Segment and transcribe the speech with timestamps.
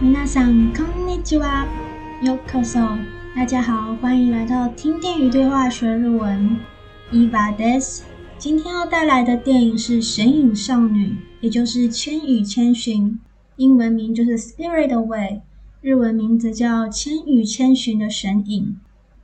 [0.00, 1.66] 皆さんこんにちは。
[2.22, 2.80] ようこそ。
[3.36, 6.58] 大家好，欢迎来到听电语对话学日文。
[7.12, 8.02] 伊娃です。
[8.38, 11.06] 今天要带来的电影是《神隐少女》，
[11.40, 13.12] 也就是《千与千寻》，
[13.56, 15.40] 英文名就是《Spirit Away》，
[15.82, 18.76] 日文名字叫《千与千寻的神隐》。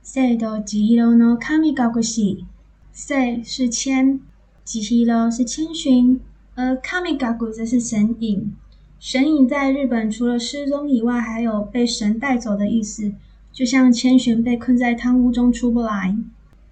[0.07, 2.45] 圣と千寻の神隠し。
[2.93, 4.21] 圣是千，
[4.63, 6.21] 千寻是千寻，
[6.55, 8.53] 而神隠则是神隐。
[9.01, 13.13] 神隐在日本除了失踪以外，还有被神带走的意思，
[13.53, 16.17] 就像千寻被困在汤屋中出不来。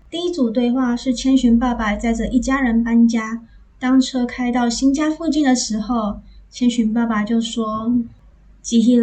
[0.09, 3.41] 第一组对话是千寻爸爸载着一家人搬家，
[3.79, 6.19] 当车开到新家附近的时候，
[6.49, 8.03] 千寻爸爸就说：“
[8.63, 9.01] 千寻，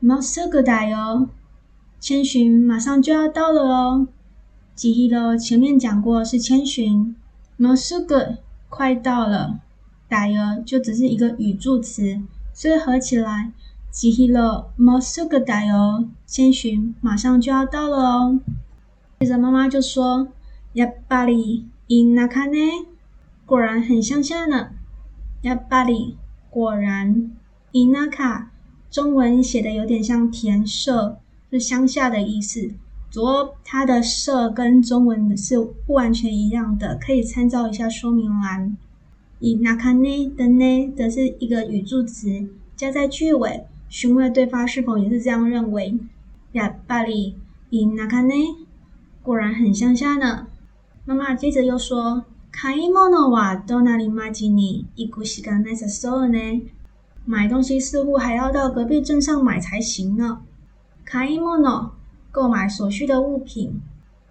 [0.00, 1.28] もうすぐだよ。”
[2.00, 4.08] 千寻马上就要到了哦。
[4.74, 7.14] 千寻前面讲过是千寻，
[7.58, 9.60] もうすぐ快到了，
[10.08, 12.20] だよ就只是一个语助词。
[12.56, 13.52] 所以合起来，
[13.90, 14.32] 千寻
[14.76, 18.40] もうすぐだよ，千寻马上就要到了哦。
[19.20, 22.86] 接着妈妈就说：“やっぱり田舎ね，
[23.46, 24.70] 果然很乡下呢。”
[25.42, 26.16] やっぱり
[26.50, 27.30] 果然，
[27.72, 28.46] 田舎
[28.90, 31.16] 中文写的有点像田舍，
[31.50, 32.72] 是乡下的意思。
[33.12, 38.76] 不过它的舍跟中文是不完全一样的，可以参照一下说明栏。
[39.40, 45.98] 以那卡内的内则是一个语助词，加在句尾，询问对方是否也是这样认为。
[46.52, 47.34] やっぱり
[47.70, 48.56] いなかね，
[49.22, 50.46] 果然很乡下呢。
[51.04, 56.62] 妈妈接着又说：买い物は隣町に行くしかなさそうね。
[57.24, 60.42] 买东西似乎还要到隔壁镇上买才行呢。
[61.04, 61.90] 买い物，
[62.30, 63.80] 购买所需的物品。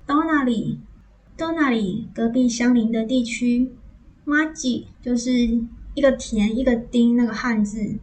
[0.06, 0.78] 到那里？
[1.36, 2.08] 到那里？
[2.14, 3.72] 隔壁相邻的地区。
[4.26, 5.32] 町就是
[5.94, 8.00] 一个田一个町那个汉字，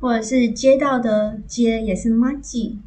[0.00, 2.80] 或者是街道的街也是町。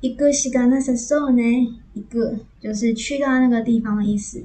[0.00, 4.44] 一个时间なさそうね，一个就是去到那个地方的意思。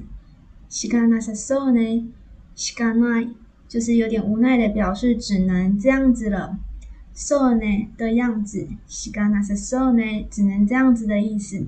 [0.70, 2.06] 时间なさそうね，
[2.56, 3.28] しかない
[3.68, 6.58] 就是有点无奈的表示，只能这样子了。
[7.14, 11.66] そうね的样子，时间なさそうね，只能这样子的意思。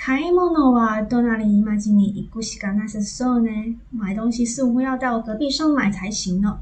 [0.00, 3.76] 买い物は隣町に行くしかなさそうね。
[3.92, 6.60] 买东西似乎要到隔壁上买才行呢。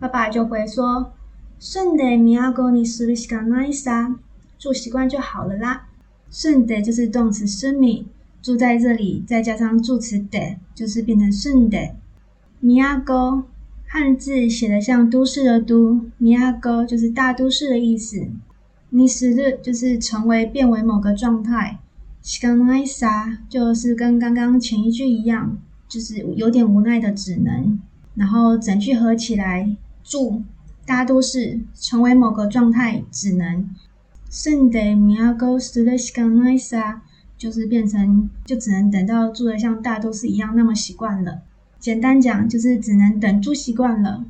[0.00, 1.12] 爸爸就回说：“
[1.60, 2.16] 住んで
[2.52, 4.16] 都にするしかないさ，
[4.58, 5.86] 住习惯就好了啦。”
[6.30, 8.06] 住んで就是动词住み，
[8.42, 11.94] 住在这里，再加上助词で，就是变成住んで。
[13.04, 13.44] 都
[13.86, 16.00] 汉字写得像都市的都，
[16.60, 18.28] 都就是大都市的意思。
[18.92, 21.78] にする就是成为变为某个状态。
[22.22, 25.56] しかないさ就是跟刚刚前一句一样，
[25.88, 27.78] 就是有点无奈的只能，
[28.16, 30.42] 然后整句合起来，住
[30.84, 33.68] 大都市成为某个状态只能。
[34.28, 37.00] 住んで都にするしかないさ
[37.38, 41.42] 就是变成就只能等到住的像大都市一样那么习惯了。
[41.78, 44.24] 简单讲就是只能等住习惯了。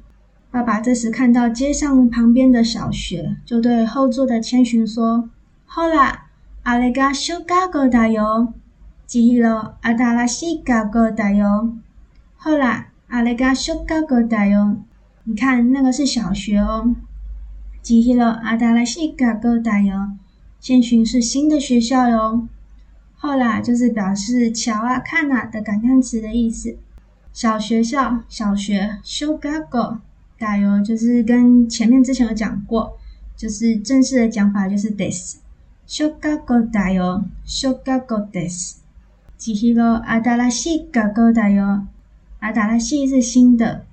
[0.50, 5.30] 爸爸这时看到街上旁边的小学，就对后座的千寻说：“
[5.64, 6.24] 好啦。”
[6.62, 8.52] 阿雷嘎小学校だよ，
[9.06, 9.44] 千寻、
[9.80, 11.76] 新しい学校だよ。
[12.36, 14.78] 好啦，阿雷嘎小学校だよ。
[15.24, 16.96] 你看那个是小学哦。
[17.82, 20.16] 千寻、新しい学校だよ。
[20.60, 22.48] 千寻是新的学校哟。
[23.14, 26.76] 好啦，就是表示瞧啊、看啊的感叹词的意思。
[27.32, 30.00] 小学校、小学、小学校
[30.38, 32.98] だよ，就是跟前面之前有讲过，
[33.36, 35.36] 就是正式的讲法就是です。
[35.90, 38.84] 小学校だよ，小学校です。
[39.38, 41.86] 千寻、新しい学校だよ。
[42.40, 43.84] 新しい是新的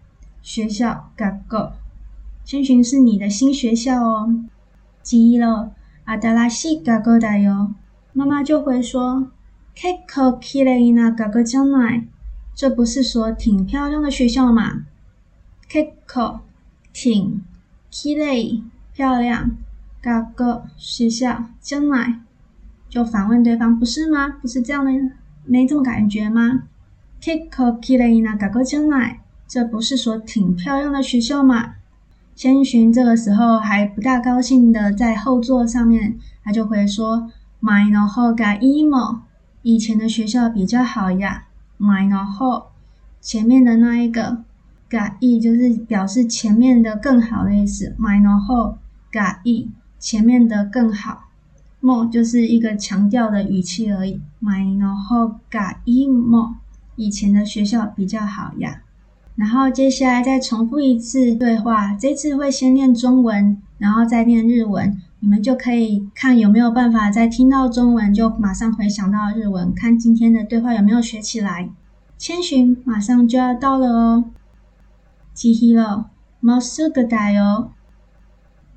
[0.41, 1.73] 学校，学校。
[2.43, 4.33] 千寻是你的新学校哦。
[5.03, 5.41] 千寻、
[6.05, 7.73] 新しい学校だよ。
[8.13, 9.27] 妈妈就会说：
[9.75, 12.07] 结构綺丽な学校じゃない？
[12.55, 14.85] 这不是说挺漂亮的学校吗？
[15.67, 16.39] 结构
[16.93, 17.41] 挺
[17.91, 18.63] 綺丽
[18.93, 19.57] 漂亮。
[20.01, 22.19] 学校学校将来
[22.89, 24.29] 就反问对方，不是吗？
[24.41, 24.91] 不是这样的，
[25.45, 26.63] 没这种感觉吗？
[27.19, 31.75] 结构綺丽な学校将来，这不是说挺漂亮的学校吗？
[32.35, 39.21] 千寻这个时候还不大高兴的在后座上面，他就会说：前の方がいいも，
[39.61, 41.45] 以前的学校比较好呀。
[41.79, 42.65] 前の方，
[43.21, 44.43] 前面的那一个
[44.89, 47.95] がいい就是表示前面的更好的意思。
[47.97, 48.77] 前の方
[49.11, 49.69] がいい。
[49.99, 51.29] 前面的更好，
[51.81, 54.21] も就是一个强调的语气而已。
[54.41, 56.55] 前の方がいいも，
[56.95, 58.81] 以前的学校比较好呀。
[59.35, 71.69] 然后接下来再重复一次对话，这次会先念中文，然后再念日文， 你们就可以看有没有办法在听到中文就马上回想到日文，看今天的对话有没有学起来。
[72.17, 74.25] 千寻马上就要到了哦，
[75.33, 75.75] 千寻，
[76.41, 77.69] もうすぐだよ。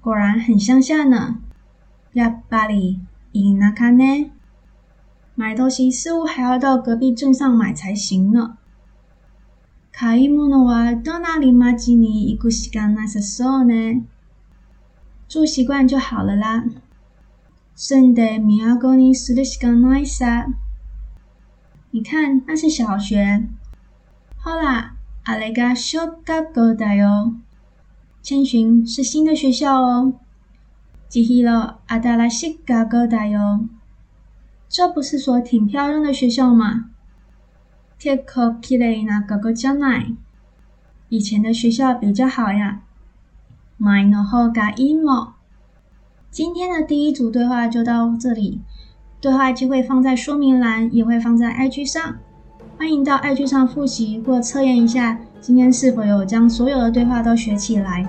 [0.01, 1.41] 果然很乡下呢。
[2.15, 3.01] やっぱり
[3.33, 4.31] 田舎ね。
[5.35, 8.57] 买东西似乎还要到隔壁镇上买才行呢。
[9.93, 14.05] 买い物は隣町に行くしかなさそうね。
[15.29, 16.65] 住习惯就好了啦。
[17.75, 20.47] 住んで都にするしかないさ。
[21.91, 23.49] 你看，那是小学。
[24.39, 24.95] 好啦，
[25.25, 27.35] あれが小学校だよ。
[28.23, 30.15] 千寻是新的学校哦。
[31.09, 31.47] 千寻、
[31.87, 33.69] 新しい学校だよ。
[34.69, 36.91] 这不是说挺漂亮的学校吗？
[37.99, 40.17] 结构綺丽な学校じゃない。
[41.09, 42.83] 以前的学校比较好呀。
[43.79, 45.33] 前の方がいいもん。
[46.31, 48.61] 今天的第一组对话就到这里，
[49.21, 52.19] 对话机会放在说明栏，也会放在 IG 上。
[52.81, 58.07] 欢迎到 IG 上复习或测验一下，今天是否有将所有的对话都学起来。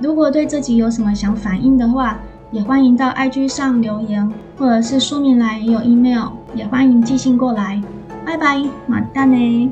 [0.00, 2.18] 如果对这集有什么想反映的话，
[2.52, 7.82] 也欢迎到 IG 上留言，或者是说明栏也有 email，也欢迎寄信过来。
[8.24, 9.70] 拜拜，またね。